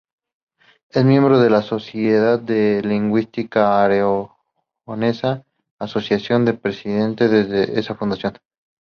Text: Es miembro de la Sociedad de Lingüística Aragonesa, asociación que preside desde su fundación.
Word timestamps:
Es 0.89 1.05
miembro 1.05 1.39
de 1.39 1.51
la 1.51 1.61
Sociedad 1.61 2.39
de 2.39 2.81
Lingüística 2.81 3.83
Aragonesa, 3.83 5.45
asociación 5.77 6.43
que 6.43 6.53
preside 6.55 7.13
desde 7.13 7.83
su 7.83 7.93
fundación. 7.93 8.33